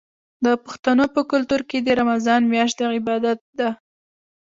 د 0.45 0.47
پښتنو 0.65 1.05
په 1.15 1.21
کلتور 1.31 1.61
کې 1.69 1.77
د 1.81 1.89
رمضان 2.01 2.41
میاشت 2.53 2.75
د 2.79 2.81
عبادت 2.97 3.39
ده. 3.59 3.69